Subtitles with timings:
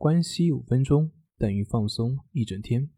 [0.00, 2.88] 关系五分钟等于放松一整天。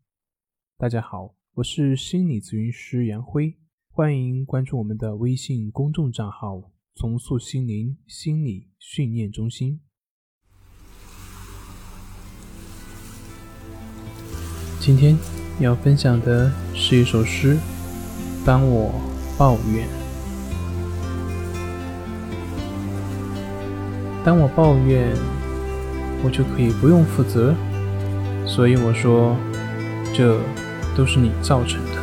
[0.79, 3.59] 大家好，我是心理咨询师杨辉，
[3.91, 9.81] 欢迎关注我们的微信公众账号“重塑心灵心理训练中心”。
[14.79, 15.19] 今天
[15.59, 17.57] 要分享的是一首诗，
[18.47, 18.93] 《当我
[19.37, 19.89] 抱怨》。
[24.25, 25.13] 当我抱怨，
[26.25, 27.55] 我就可以不用负责，
[28.47, 29.37] 所以我说，
[30.15, 30.39] 这
[30.97, 32.01] 都是你造成的。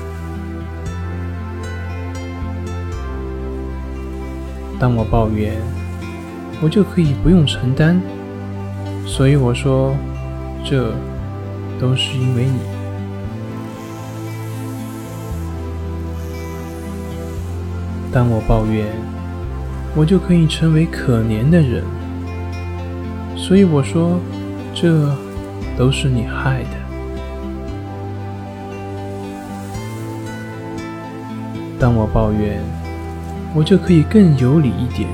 [4.79, 5.53] 当我抱怨，
[6.61, 8.01] 我就可以不用承担，
[9.05, 9.95] 所以我说，
[10.65, 10.93] 这
[11.79, 12.59] 都是因为你。
[18.11, 18.85] 当我抱怨，
[19.95, 21.83] 我就可以成为可怜的人。
[23.41, 24.19] 所以我说，
[24.75, 25.09] 这
[25.75, 26.69] 都是你害的。
[31.79, 32.61] 当我抱怨，
[33.55, 35.09] 我就可以更有理一点。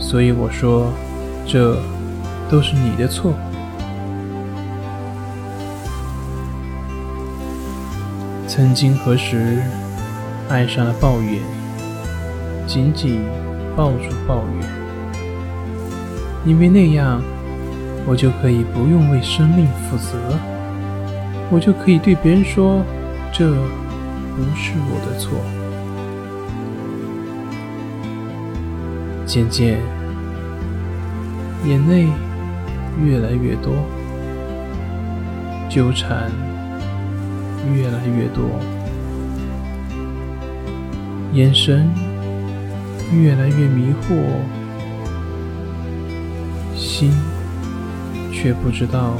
[0.00, 0.90] 所以我说，
[1.46, 1.76] 这
[2.50, 3.34] 都是你的错。
[8.48, 9.62] 曾经何时
[10.48, 11.40] 爱上了抱怨，
[12.66, 13.20] 紧紧
[13.76, 14.81] 抱住抱怨。
[16.44, 17.22] 因为那样，
[18.04, 20.18] 我就可以不用为生命负责，
[21.50, 22.82] 我就可以对别人说，
[23.32, 25.38] 这不是我的错。
[29.24, 29.78] 渐渐，
[31.64, 32.08] 眼泪
[33.02, 33.72] 越来越多，
[35.70, 36.30] 纠缠
[37.72, 38.44] 越来越多，
[41.32, 41.88] 眼神
[43.12, 44.16] 越来越迷惑。
[46.76, 47.12] 心
[48.32, 49.14] 却不知道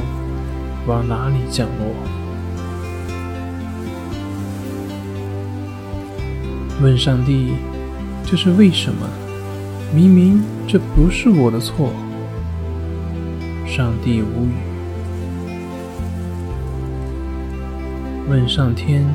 [0.87, 1.93] 往哪里降落。
[6.81, 7.53] 问上帝，
[8.25, 9.07] 这是为什么？
[9.93, 11.93] 明明这不是我的错。
[13.65, 14.53] 上帝无语。
[18.27, 19.05] 问上天，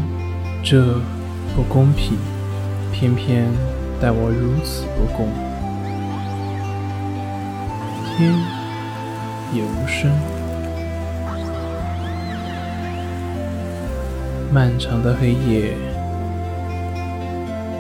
[0.63, 1.01] 这
[1.55, 2.17] 不公平，
[2.93, 3.47] 偏偏
[4.01, 5.29] 待我如此不公。
[8.19, 8.35] 天
[9.53, 10.11] 也无声，
[14.53, 15.77] 漫长的黑夜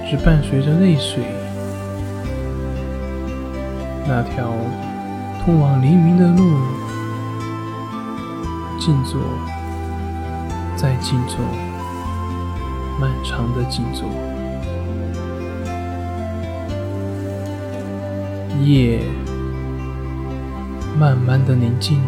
[0.09, 1.25] 只伴随着泪水。
[4.07, 4.53] 那条
[5.45, 6.57] 通往黎明的路，
[8.79, 9.21] 静坐，
[10.77, 11.41] 再静坐，
[13.01, 14.09] 漫长的静坐，
[18.63, 19.01] 夜。
[20.99, 22.01] 慢慢的宁静，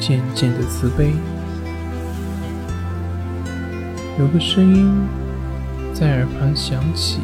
[0.00, 1.12] 渐渐的慈悲。
[4.18, 5.06] 有个声音
[5.94, 7.20] 在耳旁响起：“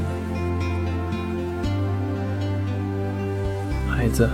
[3.90, 4.30] 孩子，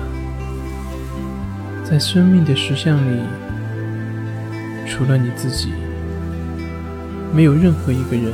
[1.82, 3.22] 在生命的石像里，
[4.86, 5.72] 除了你自己，
[7.34, 8.30] 没有任何一个人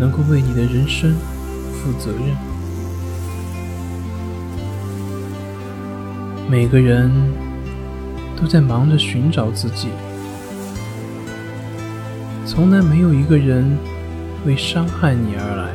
[0.00, 1.14] 能够为你的人生
[1.74, 2.34] 负责任。”
[6.46, 7.10] 每个人
[8.36, 9.88] 都在忙着寻找自己，
[12.46, 13.78] 从来没有一个人
[14.44, 15.72] 为伤害你而来。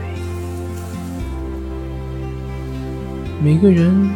[3.43, 4.09] 每个人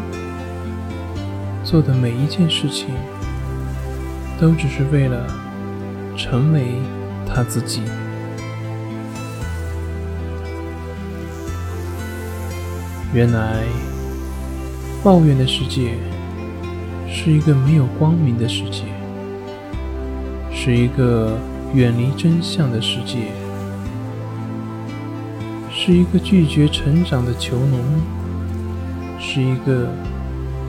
[1.64, 2.90] 做的每一件事情，
[4.40, 5.25] 都只是为了
[6.16, 6.75] 成为
[7.25, 7.81] 他自己。
[13.12, 13.64] 原来，
[15.03, 15.97] 抱怨的世界。
[17.16, 18.85] 是一个没有光明的世界，
[20.51, 21.38] 是一个
[21.74, 23.28] 远离真相的世界，
[25.72, 27.79] 是一个拒绝成长的囚笼，
[29.19, 29.88] 是一个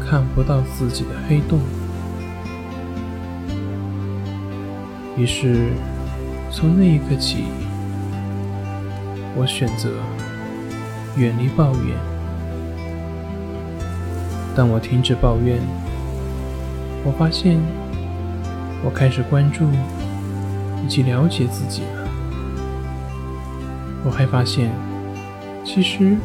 [0.07, 1.59] 看不到自己的黑洞。
[5.17, 5.73] 于是，
[6.53, 7.45] 从那一刻起，
[9.35, 9.89] 我选择
[11.17, 11.97] 远离抱怨。
[14.55, 15.59] 当我停止抱怨。
[17.07, 17.61] 我发现，
[18.83, 19.69] 我开始关注
[20.83, 22.09] 以及了解自己了。
[24.03, 24.73] 我还发现，
[25.63, 26.17] 其实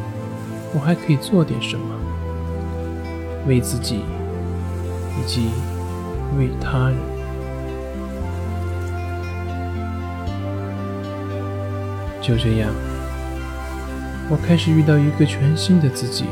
[0.74, 1.84] 我还可以做点什么，
[3.46, 3.96] 为自己
[5.18, 5.50] 以及
[6.38, 6.96] 为他人。
[12.22, 12.70] 就这样，
[14.30, 16.24] 我开始遇到一个全新的自己。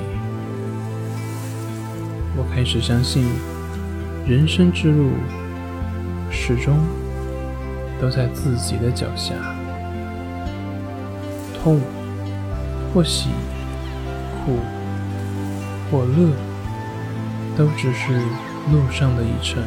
[2.35, 3.27] 我开始相信。
[4.29, 5.13] 人生之路
[6.31, 6.77] 始终
[7.99, 9.33] 都在自己的脚下，
[11.55, 11.81] 痛
[12.93, 13.31] 或喜，
[14.45, 14.59] 苦
[15.91, 16.29] 或乐，
[17.57, 18.21] 都只是
[18.71, 19.63] 路上的一程，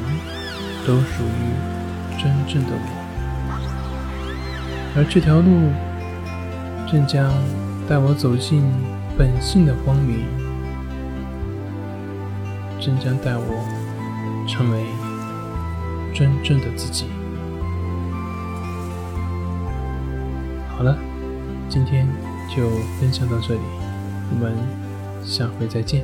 [0.85, 3.01] 都属于真正的我。
[4.95, 5.71] 而这条路
[6.87, 7.33] 正将
[7.89, 8.63] 带我走进
[9.17, 10.23] 本性的光明，
[12.79, 13.80] 正将带我
[14.51, 14.83] 成为
[16.13, 17.05] 真正的自己。
[20.75, 20.97] 好了，
[21.69, 22.05] 今天
[22.53, 22.69] 就
[22.99, 23.61] 分享到这里，
[24.29, 24.53] 我们
[25.23, 26.03] 下回再见。